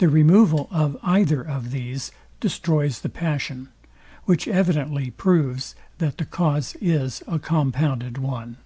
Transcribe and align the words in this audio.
The 0.00 0.10
removal 0.10 0.68
of 0.70 0.98
either 1.02 1.40
of 1.40 1.70
these 1.70 2.12
destroys 2.40 3.00
the 3.00 3.08
passion; 3.08 3.70
which 4.24 4.46
evidently 4.46 5.10
proves 5.12 5.74
that 5.96 6.18
the 6.18 6.26
cause 6.26 6.76
Is 6.78 7.22
a 7.26 7.38
compounded 7.38 8.18
one. 8.18 8.58